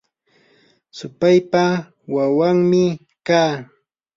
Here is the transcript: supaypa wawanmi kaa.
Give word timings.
supaypa 0.97 1.63
wawanmi 2.15 2.83
kaa. 3.27 3.53